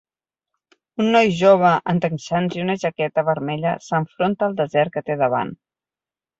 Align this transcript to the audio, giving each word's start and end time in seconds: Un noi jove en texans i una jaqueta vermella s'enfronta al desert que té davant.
Un 1.03 1.11
noi 1.15 1.29
jove 1.41 1.73
en 1.93 2.01
texans 2.07 2.57
i 2.59 2.65
una 2.65 2.77
jaqueta 2.85 3.27
vermella 3.29 3.77
s'enfronta 3.91 4.51
al 4.51 4.59
desert 4.65 4.97
que 4.99 5.09
té 5.11 5.23
davant. 5.25 5.57